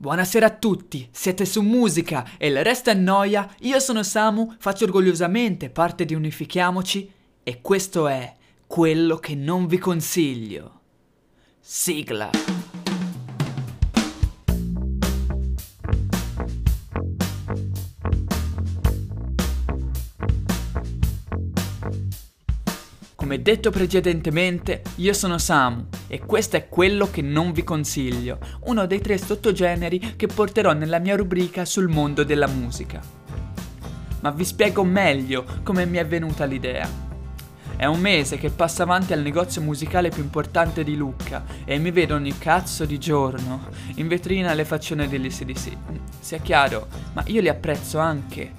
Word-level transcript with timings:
Buonasera 0.00 0.46
a 0.46 0.50
tutti, 0.50 1.08
siete 1.10 1.44
su 1.44 1.60
Musica 1.60 2.24
e 2.38 2.46
il 2.46 2.62
resto 2.62 2.88
è 2.88 2.94
noia. 2.94 3.52
Io 3.62 3.80
sono 3.80 4.04
Samu, 4.04 4.54
faccio 4.60 4.84
orgogliosamente 4.84 5.70
parte 5.70 6.04
di 6.04 6.14
Unifichiamoci 6.14 7.10
e 7.42 7.60
questo 7.60 8.06
è 8.06 8.32
quello 8.64 9.16
che 9.16 9.34
non 9.34 9.66
vi 9.66 9.78
consiglio. 9.78 10.80
Sigla. 11.58 12.57
Come 23.28 23.42
detto 23.42 23.70
precedentemente, 23.70 24.80
io 24.94 25.12
sono 25.12 25.36
Samu 25.36 25.84
e 26.06 26.20
questo 26.20 26.56
è 26.56 26.66
quello 26.66 27.10
che 27.10 27.20
non 27.20 27.52
vi 27.52 27.62
consiglio, 27.62 28.38
uno 28.64 28.86
dei 28.86 29.02
tre 29.02 29.18
sottogeneri 29.18 30.14
che 30.16 30.26
porterò 30.26 30.72
nella 30.72 30.98
mia 30.98 31.14
rubrica 31.14 31.66
sul 31.66 31.88
mondo 31.88 32.24
della 32.24 32.46
musica. 32.46 33.02
Ma 34.20 34.30
vi 34.30 34.46
spiego 34.46 34.82
meglio 34.82 35.44
come 35.62 35.84
mi 35.84 35.98
è 35.98 36.06
venuta 36.06 36.46
l'idea. 36.46 36.88
È 37.76 37.84
un 37.84 38.00
mese 38.00 38.38
che 38.38 38.48
passo 38.48 38.82
avanti 38.82 39.12
al 39.12 39.20
negozio 39.20 39.60
musicale 39.60 40.08
più 40.08 40.22
importante 40.22 40.82
di 40.82 40.96
Lucca 40.96 41.44
e 41.66 41.76
mi 41.76 41.90
vedo 41.90 42.14
ogni 42.14 42.38
cazzo 42.38 42.86
di 42.86 42.96
giorno 42.96 43.66
in 43.96 44.08
vetrina 44.08 44.54
le 44.54 44.64
faccione 44.64 45.06
degli 45.06 45.28
CDC. 45.28 45.76
Sia 46.18 46.38
chiaro, 46.38 46.86
ma 47.12 47.22
io 47.26 47.42
li 47.42 47.50
apprezzo 47.50 47.98
anche. 47.98 48.50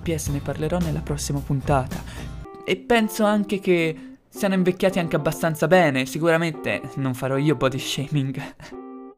PS 0.00 0.28
ne 0.28 0.40
parlerò 0.40 0.78
nella 0.78 1.00
prossima 1.00 1.40
puntata. 1.40 2.25
E 2.68 2.74
penso 2.74 3.22
anche 3.22 3.60
che 3.60 4.16
siano 4.28 4.54
invecchiati 4.54 4.98
anche 4.98 5.14
abbastanza 5.14 5.68
bene, 5.68 6.04
sicuramente 6.04 6.82
non 6.96 7.14
farò 7.14 7.36
io 7.36 7.54
body 7.54 7.78
shaming. 7.78 8.42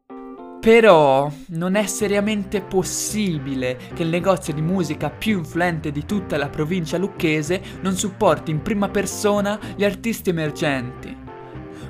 Però 0.61 1.31
non 1.47 1.73
è 1.73 1.87
seriamente 1.87 2.61
possibile 2.61 3.79
che 3.95 4.03
il 4.03 4.09
negozio 4.09 4.53
di 4.53 4.61
musica 4.61 5.09
più 5.09 5.39
influente 5.39 5.91
di 5.91 6.05
tutta 6.05 6.37
la 6.37 6.47
provincia 6.47 6.99
lucchese 6.99 7.59
non 7.81 7.95
supporti 7.95 8.51
in 8.51 8.61
prima 8.61 8.87
persona 8.87 9.59
gli 9.75 9.83
artisti 9.83 10.29
emergenti. 10.29 11.17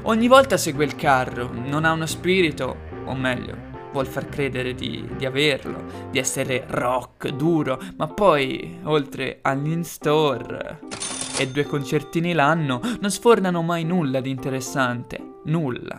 Ogni 0.03 0.30
volta 0.30 0.55
segue 0.55 0.86
il 0.86 0.95
carro, 0.95 1.52
non 1.52 1.83
ha 1.83 1.92
uno 1.92 2.05
spirito, 2.05 2.78
o 3.03 3.14
meglio, 3.16 3.58
vuol 3.92 4.08
far 4.08 4.30
credere 4.30 4.73
di, 4.76 5.05
di 5.17 5.26
averlo, 5.26 6.08
di 6.09 6.20
essere 6.20 6.64
rock, 6.70 7.28
duro, 7.31 7.78
ma 7.98 8.08
poi, 8.08 8.80
oltre 8.83 9.39
all'in-store 9.42 11.19
e 11.40 11.48
due 11.48 11.64
concertini 11.64 12.34
l'anno 12.34 12.82
non 13.00 13.09
sfornano 13.09 13.62
mai 13.62 13.86
nulla 13.86 14.20
di 14.20 14.30
interessante, 14.30 15.36
nulla. 15.45 15.98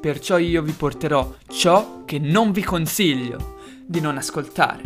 Perciò 0.00 0.38
io 0.38 0.62
vi 0.62 0.70
porterò 0.70 1.34
ciò 1.48 2.04
che 2.04 2.20
non 2.20 2.52
vi 2.52 2.62
consiglio 2.62 3.56
di 3.84 4.00
non 4.00 4.16
ascoltare. 4.16 4.84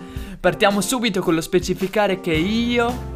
Partiamo 0.40 0.80
subito 0.80 1.20
con 1.20 1.34
lo 1.34 1.42
specificare 1.42 2.20
che 2.20 2.32
io 2.32 3.10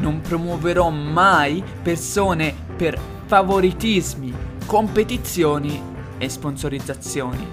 non 0.00 0.20
promuoverò 0.20 0.90
mai 0.90 1.62
persone 1.80 2.52
per 2.76 2.98
favoritismi, 3.26 4.34
competizioni 4.66 5.80
e 6.18 6.28
sponsorizzazioni. 6.28 7.46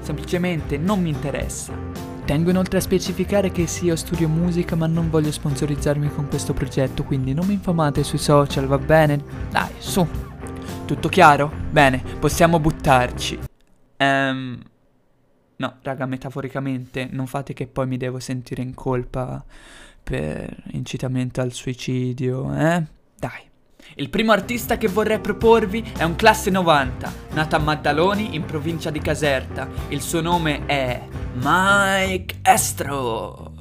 Semplicemente 0.00 0.78
non 0.78 1.02
mi 1.02 1.10
interessa. 1.10 1.87
Tengo 2.28 2.50
inoltre 2.50 2.76
a 2.76 2.82
specificare 2.82 3.50
che 3.50 3.66
sì, 3.66 3.86
io 3.86 3.96
studio 3.96 4.28
musica 4.28 4.76
ma 4.76 4.86
non 4.86 5.08
voglio 5.08 5.32
sponsorizzarmi 5.32 6.10
con 6.10 6.28
questo 6.28 6.52
progetto, 6.52 7.02
quindi 7.02 7.32
non 7.32 7.46
mi 7.46 7.54
infamate 7.54 8.02
sui 8.02 8.18
social, 8.18 8.66
va 8.66 8.76
bene? 8.76 9.24
Dai, 9.50 9.70
su. 9.78 10.06
Tutto 10.84 11.08
chiaro? 11.08 11.50
Bene, 11.70 12.02
possiamo 12.18 12.60
buttarci. 12.60 13.38
Ehm... 13.96 14.36
Um, 14.36 14.62
no, 15.56 15.76
raga, 15.80 16.04
metaforicamente, 16.04 17.08
non 17.10 17.26
fate 17.26 17.54
che 17.54 17.66
poi 17.66 17.86
mi 17.86 17.96
devo 17.96 18.18
sentire 18.18 18.60
in 18.60 18.74
colpa 18.74 19.42
per 20.02 20.54
incitamento 20.72 21.40
al 21.40 21.54
suicidio, 21.54 22.54
eh? 22.54 22.84
Dai. 23.18 23.46
Il 23.94 24.10
primo 24.10 24.32
artista 24.32 24.76
che 24.76 24.88
vorrei 24.88 25.18
proporvi 25.18 25.92
è 25.96 26.02
un 26.02 26.14
classe 26.14 26.50
90, 26.50 27.10
nato 27.30 27.56
a 27.56 27.58
Maddaloni 27.58 28.34
in 28.34 28.44
provincia 28.44 28.90
di 28.90 29.00
Caserta. 29.00 29.66
Il 29.88 30.02
suo 30.02 30.20
nome 30.20 30.66
è 30.66 31.00
Mike 31.34 32.40
Estro. 32.42 33.52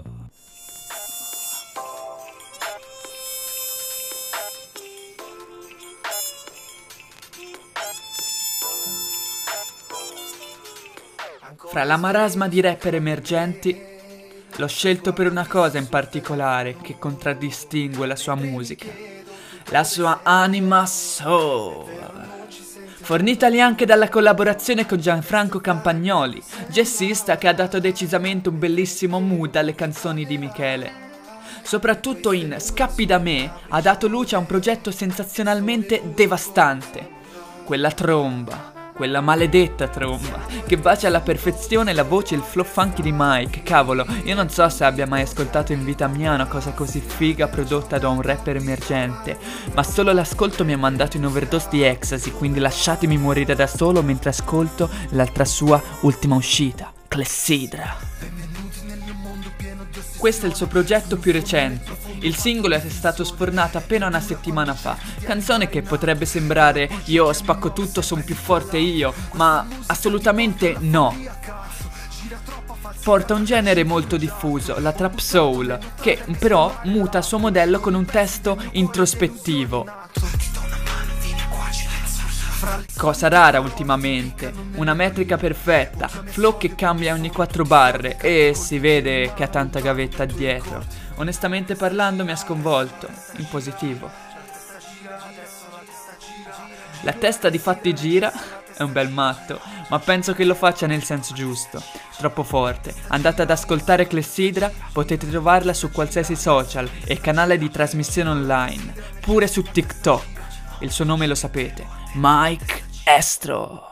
Fra 11.70 11.84
la 11.84 11.98
marasma 11.98 12.48
di 12.48 12.62
rapper 12.62 12.96
emergenti, 12.96 13.80
l'ho 14.56 14.68
scelto 14.68 15.14
per 15.14 15.30
una 15.30 15.46
cosa 15.46 15.78
in 15.78 15.90
particolare 15.90 16.78
che 16.82 16.98
contraddistingue 16.98 18.08
la 18.08 18.16
sua 18.16 18.36
musica, 18.36 18.88
la 19.70 19.84
sua 19.84 20.22
anima 20.24 20.86
soul 20.86 22.37
fornitali 23.08 23.62
anche 23.62 23.86
dalla 23.86 24.10
collaborazione 24.10 24.86
con 24.86 25.00
Gianfranco 25.00 25.62
Campagnoli, 25.62 26.44
jazzista 26.68 27.38
che 27.38 27.48
ha 27.48 27.54
dato 27.54 27.80
decisamente 27.80 28.50
un 28.50 28.60
bellissimo 28.60 29.22
mood 29.22 29.56
alle 29.56 29.76
canzoni 29.76 30.26
di 30.26 30.38
Michele. 30.38 30.92
Soprattutto 31.62 32.34
in 32.34 32.58
Scappi 32.60 33.06
da 33.06 33.18
me 33.18 33.50
ha 33.70 33.80
dato 33.80 34.10
luce 34.10 34.36
a 34.36 34.40
un 34.40 34.46
progetto 34.46 34.92
sensazionalmente 34.92 36.02
devastante, 36.14 37.08
quella 37.64 37.92
tromba 37.92 38.77
quella 38.98 39.22
maledetta 39.22 39.88
tromba, 39.88 40.44
che 40.66 40.76
bacia 40.76 41.08
alla 41.08 41.22
perfezione 41.22 41.94
la 41.94 42.04
voce 42.04 42.34
e 42.34 42.38
il 42.38 42.44
flow 42.44 42.66
funky 42.66 43.04
di 43.04 43.14
Mike. 43.14 43.62
Cavolo, 43.62 44.04
io 44.24 44.34
non 44.34 44.50
so 44.50 44.68
se 44.70 44.84
abbia 44.84 45.06
mai 45.06 45.22
ascoltato 45.22 45.72
in 45.72 45.86
vita 45.86 46.08
mia 46.08 46.34
una 46.34 46.48
cosa 46.48 46.72
così 46.72 47.00
figa 47.00 47.48
prodotta 47.48 48.00
da 48.00 48.10
un 48.10 48.24
rapper 48.24 48.56
emergente, 48.56 49.38
ma 49.76 49.84
solo 49.84 50.12
l'ascolto 50.12 50.66
mi 50.66 50.74
ha 50.74 50.78
mandato 50.78 51.16
in 51.16 51.28
overdose 51.28 51.68
di 51.70 51.84
ecstasy, 51.84 52.32
quindi 52.32 52.60
lasciatemi 52.60 53.18
morire 53.18 53.54
da 53.54 53.68
solo 53.68 54.02
mentre 54.02 54.32
ascolto 54.32 54.90
l'altra 55.10 55.46
sua 55.46 55.80
ultima 56.02 56.36
uscita, 56.36 56.92
Clessidra. 57.08 58.47
Questo 60.18 60.46
è 60.46 60.50
il 60.50 60.56
suo 60.56 60.68
progetto 60.68 61.18
più 61.18 61.32
recente. 61.32 61.96
Il 62.22 62.36
singolo 62.36 62.76
è 62.76 62.90
stato 62.90 63.24
sfornato 63.24 63.78
appena 63.78 64.08
una 64.08 64.20
settimana 64.20 64.74
fa. 64.74 64.98
Canzone 65.22 65.70
che 65.70 65.84
potrebbe 65.84 66.26
sembrare 66.26 66.90
io 67.06 67.32
spacco 67.34 67.72
tutto, 67.72 68.02
sono 68.02 68.24
più 68.24 68.36
forte 68.36 68.78
io, 68.78 69.14
ma 69.34 69.66
assolutamente 69.86 70.76
no. 70.80 71.16
Porta 73.04 73.36
un 73.36 73.46
genere 73.46 73.84
molto 73.84 74.18
diffuso, 74.18 74.80
la 74.80 74.92
trap 74.92 75.20
soul, 75.20 75.78
che 76.02 76.22
però 76.40 76.80
muta 76.86 77.20
il 77.20 77.24
suo 77.24 77.38
modello 77.38 77.80
con 77.80 77.94
un 77.94 78.06
testo 78.06 78.58
introspettivo. 78.72 79.86
Cosa 82.96 83.28
rara 83.28 83.60
ultimamente, 83.60 84.52
una 84.76 84.94
metrica 84.94 85.38
perfetta, 85.38 86.08
flow 86.08 86.58
che 86.58 86.74
cambia 86.74 87.14
ogni 87.14 87.32
quattro 87.32 87.64
barre. 87.64 88.18
E 88.18 88.54
si 88.56 88.80
vede 88.80 89.34
che 89.36 89.44
ha 89.44 89.48
tanta 89.48 89.80
gavetta 89.80 90.26
dietro. 90.26 90.84
Onestamente 91.16 91.76
parlando 91.76 92.24
mi 92.24 92.32
ha 92.32 92.36
sconvolto, 92.36 93.08
in 93.38 93.48
positivo. 93.48 94.10
La 97.02 97.14
testa 97.14 97.50
di 97.50 97.60
fatti 97.60 97.94
gira, 97.94 98.32
è 98.76 98.84
un 98.84 98.92
bel 98.92 99.10
matto, 99.10 99.60
ma 99.90 100.00
penso 100.00 100.34
che 100.34 100.44
lo 100.44 100.54
faccia 100.54 100.88
nel 100.88 101.04
senso 101.04 101.34
giusto, 101.34 101.82
troppo 102.18 102.44
forte. 102.44 102.94
Andate 103.08 103.44
ad 103.44 103.52
ascoltare 103.52 104.08
Clessidra, 104.08 104.72
potete 104.92 105.30
trovarla 105.30 105.74
su 105.74 105.92
qualsiasi 105.92 106.36
social 106.36 106.90
e 107.06 107.20
canale 107.20 107.58
di 107.58 107.70
trasmissione 107.70 108.30
online, 108.30 108.94
pure 109.22 109.48
su 109.48 109.62
TikTok. 109.64 110.37
Il 110.80 110.92
suo 110.92 111.06
nome 111.06 111.26
lo 111.26 111.34
sapete, 111.34 111.88
Mike 112.14 112.84
Estro. 113.04 113.84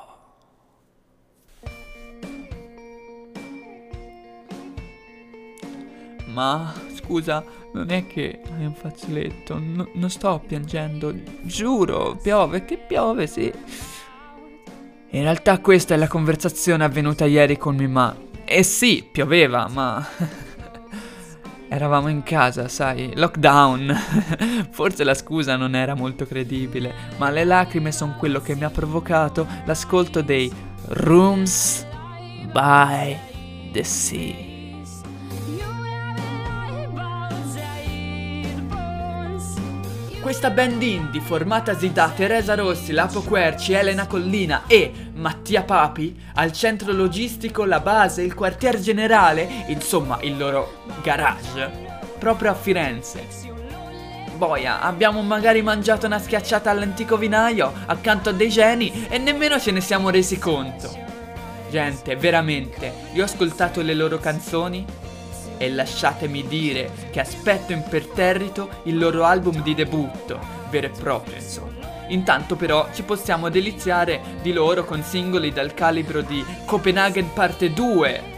Ma 6.28 6.74
scusa, 6.94 7.44
non 7.74 7.90
è 7.90 8.06
che 8.06 8.40
hai 8.56 8.66
un 8.66 8.76
fazzoletto, 8.76 9.58
no, 9.58 9.90
non 9.94 10.10
sto 10.12 10.44
piangendo, 10.46 11.14
giuro, 11.42 12.20
piove, 12.22 12.66
che 12.66 12.78
piove, 12.78 13.26
sì. 13.26 13.52
In 15.10 15.22
realtà 15.22 15.60
questa 15.60 15.96
è 15.96 15.98
la 15.98 16.08
conversazione 16.08 16.84
avvenuta 16.84 17.26
ieri 17.26 17.58
con 17.58 17.76
Mima. 17.76 18.16
E 18.44 18.62
sì, 18.62 19.08
pioveva, 19.12 19.68
ma 19.70 20.06
Eravamo 21.68 22.10
in 22.10 22.24
casa, 22.24 22.68
sai, 22.68 23.14
lockdown. 23.16 23.94
Forse 24.70 25.04
la 25.04 25.14
scusa 25.14 25.56
non 25.56 25.76
era 25.76 25.96
molto 25.96 26.26
credibile, 26.26 26.94
ma 27.18 27.30
le 27.30 27.44
lacrime 27.44 27.92
sono 27.92 28.16
quello 28.18 28.40
che 28.40 28.56
mi 28.56 28.64
ha 28.64 28.70
provocato 28.70 29.48
l'ascolto 29.66 30.22
dei 30.22 30.52
Rooms 30.88 31.86
by 32.52 33.18
the 33.72 33.84
Sea. 33.84 34.54
Questa 40.26 40.50
band 40.50 40.82
indie 40.82 41.22
formatasi 41.22 41.92
da 41.92 42.10
Teresa 42.10 42.56
Rossi, 42.56 42.94
Lapo 42.94 43.22
Querci, 43.22 43.74
Elena 43.74 44.08
Collina 44.08 44.64
e 44.66 45.05
Mattia 45.16 45.64
Papi, 45.64 46.20
al 46.36 46.52
centro 46.52 46.92
logistico, 46.92 47.64
la 47.64 47.80
base, 47.80 48.22
il 48.22 48.34
quartier 48.34 48.80
generale, 48.80 49.66
insomma 49.68 50.20
il 50.22 50.38
loro 50.38 50.84
garage, 51.02 51.72
proprio 52.20 52.52
a 52.52 52.54
Firenze. 52.54 53.26
Boia, 54.36 54.82
abbiamo 54.82 55.22
magari 55.22 55.62
mangiato 55.62 56.06
una 56.06 56.20
schiacciata 56.20 56.70
all'antico 56.70 57.16
vinaio 57.16 57.72
accanto 57.86 58.30
a 58.30 58.34
dei 58.34 58.50
geni 58.50 59.08
e 59.08 59.18
nemmeno 59.18 59.58
ce 59.58 59.72
ne 59.72 59.80
siamo 59.80 60.10
resi 60.10 60.38
conto. 60.38 60.94
Gente, 61.70 62.18
veramente, 62.18 62.92
io 63.14 63.22
ho 63.22 63.26
ascoltato 63.26 63.82
le 63.82 63.94
loro 63.94 64.18
canzoni 64.18 64.86
e 65.58 65.72
lasciatemi 65.72 66.46
dire 66.46 66.92
che 67.12 67.22
aspetto 67.22 67.72
imperterrito 67.72 68.82
il 68.84 68.98
loro 68.98 69.24
album 69.24 69.62
di 69.64 69.74
debutto, 69.74 70.38
vero 70.70 70.88
e 70.88 70.90
proprio 70.90 71.36
insomma. 71.36 71.75
Intanto 72.10 72.56
però 72.56 72.90
ci 72.94 73.04
possiamo 73.04 73.50
deliziare 73.50 74.22
di 74.42 74.54
loro 74.54 74.86
con 74.86 75.02
singoli 75.02 75.52
dal 75.52 75.74
calibro 75.74 76.22
di 76.22 76.44
Copenaghen 76.66 77.34
parte 77.34 77.74
2. 77.74 78.34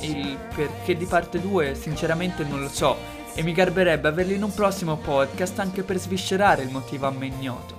Il 0.00 0.38
perché 0.54 0.96
di 0.96 1.04
parte 1.04 1.40
2 1.40 1.74
sinceramente 1.74 2.44
non 2.44 2.60
lo 2.60 2.68
so 2.68 3.18
e 3.34 3.42
mi 3.42 3.52
garberebbe 3.52 4.08
averli 4.08 4.34
in 4.34 4.42
un 4.42 4.52
prossimo 4.52 4.96
podcast 4.96 5.58
anche 5.58 5.82
per 5.82 5.98
sviscerare 5.98 6.62
il 6.62 6.70
motivo 6.70 7.06
a 7.06 7.10
me 7.10 7.26
ignoto. 7.26 7.78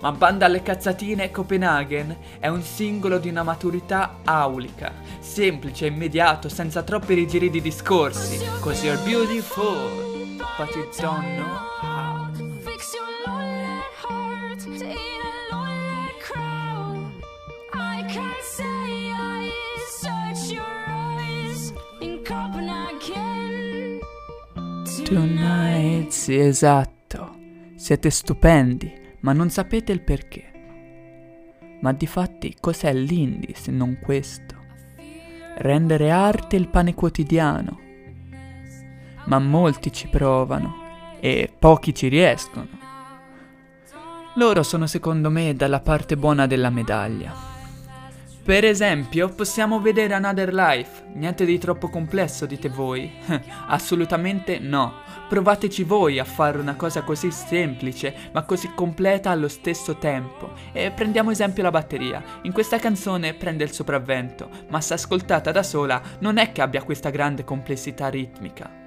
Ma 0.00 0.12
Banda 0.12 0.46
alle 0.46 0.62
cazzatine 0.62 1.30
Copenaghen 1.30 2.16
è 2.38 2.48
un 2.48 2.62
singolo 2.62 3.18
di 3.18 3.30
una 3.30 3.42
maturità 3.42 4.18
aulica, 4.24 4.92
semplice, 5.20 5.86
immediato, 5.86 6.48
senza 6.48 6.82
troppi 6.82 7.14
rigiri 7.14 7.48
di 7.48 7.62
discorsi. 7.62 8.38
Cause 8.60 8.84
you're 8.84 9.02
beautiful, 9.04 10.36
but 10.58 10.74
you 10.74 10.86
don't 10.98 11.24
know 11.36 11.56
how. 11.80 12.25
Tonight, 25.06 26.10
sì, 26.10 26.36
esatto. 26.36 27.36
Siete 27.76 28.10
stupendi 28.10 29.04
ma 29.20 29.32
non 29.32 29.50
sapete 29.50 29.92
il 29.92 30.02
perché. 30.02 30.52
Ma 31.80 31.92
di 31.92 32.06
fatti 32.08 32.56
cos'è 32.60 32.92
l'indie 32.92 33.54
se 33.54 33.70
non 33.70 33.98
questo? 34.00 34.54
Rendere 35.58 36.10
arte 36.10 36.56
il 36.56 36.68
pane 36.68 36.94
quotidiano. 36.94 37.78
Ma 39.26 39.38
molti 39.38 39.92
ci 39.92 40.08
provano 40.08 40.74
e 41.20 41.52
pochi 41.56 41.94
ci 41.94 42.08
riescono. 42.08 42.68
Loro 44.34 44.64
sono 44.64 44.88
secondo 44.88 45.30
me 45.30 45.54
dalla 45.54 45.80
parte 45.80 46.16
buona 46.16 46.46
della 46.46 46.70
medaglia. 46.70 47.55
Per 48.46 48.64
esempio, 48.64 49.28
possiamo 49.30 49.80
vedere 49.80 50.14
Another 50.14 50.54
Life. 50.54 51.06
Niente 51.14 51.44
di 51.44 51.58
troppo 51.58 51.88
complesso, 51.90 52.46
dite 52.46 52.68
voi? 52.68 53.12
Assolutamente 53.66 54.60
no. 54.60 55.00
Provateci 55.28 55.82
voi 55.82 56.20
a 56.20 56.24
fare 56.24 56.56
una 56.58 56.76
cosa 56.76 57.02
così 57.02 57.32
semplice, 57.32 58.14
ma 58.30 58.44
così 58.44 58.72
completa 58.72 59.30
allo 59.30 59.48
stesso 59.48 59.96
tempo. 59.96 60.52
E 60.70 60.92
prendiamo 60.92 61.32
esempio 61.32 61.64
la 61.64 61.72
batteria. 61.72 62.22
In 62.42 62.52
questa 62.52 62.78
canzone 62.78 63.34
prende 63.34 63.64
il 63.64 63.72
sopravvento, 63.72 64.48
ma 64.68 64.80
se 64.80 64.94
ascoltata 64.94 65.50
da 65.50 65.64
sola 65.64 66.00
non 66.20 66.36
è 66.36 66.52
che 66.52 66.62
abbia 66.62 66.84
questa 66.84 67.10
grande 67.10 67.42
complessità 67.42 68.06
ritmica. 68.06 68.85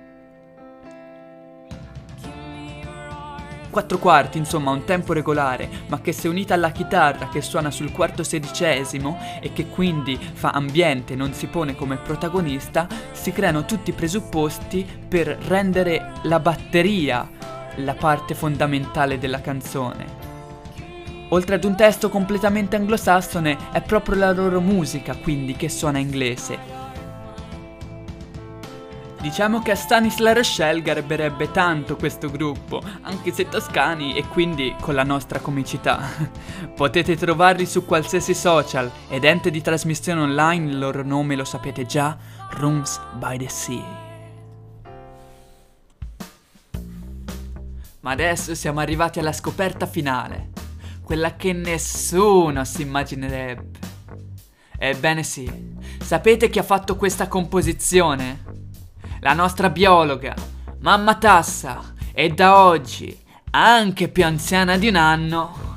Quattro 3.69 3.97
quarti, 3.97 4.37
insomma 4.37 4.71
un 4.71 4.83
tempo 4.83 5.13
regolare, 5.13 5.69
ma 5.87 6.01
che 6.01 6.11
se 6.11 6.27
unita 6.27 6.53
alla 6.53 6.71
chitarra 6.71 7.29
che 7.29 7.41
suona 7.41 7.71
sul 7.71 7.91
quarto 7.91 8.23
sedicesimo 8.23 9.17
e 9.41 9.53
che 9.53 9.67
quindi 9.67 10.17
fa 10.17 10.51
ambiente 10.51 11.13
e 11.13 11.15
non 11.15 11.33
si 11.33 11.47
pone 11.47 11.75
come 11.75 11.97
protagonista, 11.97 12.87
si 13.11 13.31
creano 13.31 13.65
tutti 13.65 13.89
i 13.89 13.93
presupposti 13.93 14.85
per 15.07 15.37
rendere 15.47 16.13
la 16.23 16.39
batteria 16.39 17.37
la 17.77 17.93
parte 17.93 18.35
fondamentale 18.35 19.17
della 19.17 19.41
canzone. 19.41 20.27
Oltre 21.29 21.55
ad 21.55 21.63
un 21.63 21.75
testo 21.75 22.09
completamente 22.09 22.75
anglosassone, 22.75 23.57
è 23.71 23.81
proprio 23.81 24.15
la 24.15 24.31
loro 24.31 24.59
musica 24.61 25.15
quindi 25.15 25.55
che 25.55 25.69
suona 25.69 25.99
inglese, 25.99 26.78
Diciamo 29.21 29.61
che 29.61 29.71
a 29.71 29.75
Stanis 29.75 30.19
La 30.19 30.31
Rochelle 30.31 30.81
garberebbe 30.81 31.51
tanto 31.51 31.97
questo 31.97 32.31
gruppo, 32.31 32.81
anche 33.01 33.33
se 33.33 33.49
toscani 33.49 34.15
e 34.15 34.25
quindi 34.25 34.73
con 34.79 34.95
la 34.95 35.03
nostra 35.03 35.39
comicità. 35.39 35.99
Potete 36.73 37.17
trovarli 37.17 37.65
su 37.65 37.83
qualsiasi 37.83 38.33
social 38.33 38.89
ed 39.09 39.25
ente 39.25 39.51
di 39.51 39.61
trasmissione 39.61 40.21
online, 40.21 40.71
il 40.71 40.79
loro 40.79 41.03
nome 41.03 41.35
lo 41.35 41.43
sapete 41.43 41.85
già, 41.85 42.17
Rooms 42.51 42.97
by 43.15 43.37
the 43.37 43.49
Sea. 43.49 44.07
Ma 47.99 48.11
adesso 48.11 48.55
siamo 48.55 48.79
arrivati 48.79 49.19
alla 49.19 49.33
scoperta 49.33 49.85
finale, 49.85 50.51
quella 51.03 51.35
che 51.35 51.51
nessuno 51.51 52.63
si 52.63 52.83
immaginerebbe. 52.83 53.79
Ebbene 54.77 55.23
sì, 55.23 55.75
sapete 56.01 56.49
chi 56.49 56.57
ha 56.57 56.63
fatto 56.63 56.95
questa 56.95 57.27
composizione? 57.27 58.48
La 59.19 59.33
nostra 59.33 59.69
biologa, 59.69 60.33
mamma 60.79 61.15
Tassa, 61.15 61.93
è 62.13 62.29
da 62.29 62.63
oggi 62.63 63.17
anche 63.51 64.07
più 64.07 64.23
anziana 64.23 64.77
di 64.77 64.87
un 64.87 64.95
anno. 64.95 65.67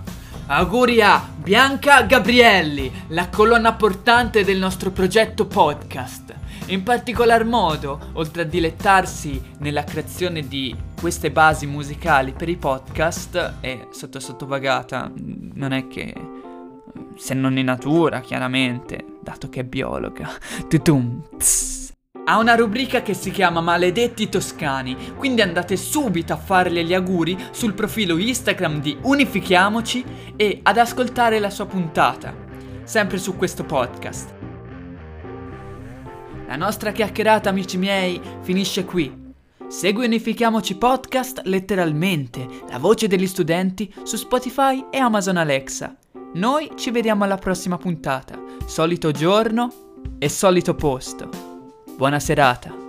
Auguri 0.47 1.01
a 1.03 1.27
Bianca 1.35 2.03
Gabrielli, 2.03 2.93
la 3.09 3.29
colonna 3.29 3.73
portante 3.73 4.45
del 4.45 4.59
nostro 4.59 4.91
progetto 4.91 5.47
podcast. 5.47 6.35
In 6.67 6.83
particolar 6.83 7.45
modo, 7.45 8.11
oltre 8.13 8.43
a 8.43 8.45
dilettarsi 8.45 9.43
nella 9.59 9.83
creazione 9.85 10.47
di 10.47 10.77
queste 11.01 11.31
basi 11.31 11.67
musicali 11.67 12.33
per 12.33 12.49
i 12.49 12.57
podcast, 12.57 13.55
e 13.61 13.89
sotto 13.91 14.21
sottovagata, 14.21 15.11
non 15.55 15.73
è 15.73 15.89
che 15.89 16.15
se 17.17 17.35
non 17.35 17.59
in 17.59 17.65
natura, 17.65 18.21
chiaramente, 18.21 19.05
dato 19.21 19.49
che 19.49 19.61
è 19.61 19.65
biologa. 19.65 20.31
Tutum, 20.69 21.23
tss. 21.37 21.82
Ha 22.25 22.39
una 22.39 22.55
rubrica 22.55 23.03
che 23.03 23.15
si 23.15 23.33
chiama 23.33 23.61
Maledetti 23.61 24.29
Toscani, 24.29 24.97
quindi 25.17 25.41
andate 25.41 25.77
subito 25.77 26.33
a 26.33 26.37
farle 26.37 26.85
gli 26.85 26.95
auguri 26.95 27.37
sul 27.51 27.75
profilo 27.75 28.17
Instagram 28.17 28.81
di 28.81 28.97
Unifichiamoci 29.03 30.05
e 30.37 30.61
ad 30.63 30.79
ascoltare 30.79 31.41
la 31.41 31.51
sua 31.51 31.67
puntata, 31.67 32.33
sempre 32.85 33.19
su 33.19 33.37
questo 33.37 33.65
podcast. 33.65 34.35
La 36.47 36.55
nostra 36.55 36.93
chiacchierata, 36.93 37.49
amici 37.49 37.77
miei, 37.77 38.21
finisce 38.43 38.85
qui. 38.85 39.21
Segui 39.67 40.05
Unifichiamoci 40.05 40.77
Podcast 40.77 41.41
letteralmente, 41.45 42.47
la 42.69 42.79
voce 42.79 43.09
degli 43.09 43.27
studenti, 43.27 43.93
su 44.05 44.15
Spotify 44.17 44.87
e 44.91 44.99
Amazon 44.99 45.39
Alexa. 45.39 45.97
Noi 46.35 46.71
ci 46.77 46.93
vediamo 46.93 47.25
alla 47.25 47.37
prossima 47.37 47.79
puntata, 47.79 48.41
solito 48.67 49.11
giorno 49.11 49.73
e 50.21 50.29
solito 50.29 50.77
posto. 50.77 51.52
Buona 52.03 52.19
serata. 52.19 52.82